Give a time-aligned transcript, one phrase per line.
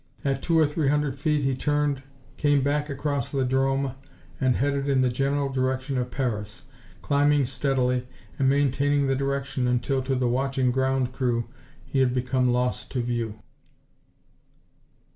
[0.25, 2.01] At two or three hundred feet he turned,
[2.35, 3.91] came back across the 'drome
[4.39, 6.65] and headed in the general direction of Paris,
[7.03, 8.07] climbing steadily
[8.39, 11.45] and maintaining the direction until to the watching ground crew
[11.85, 13.37] he became lost to view.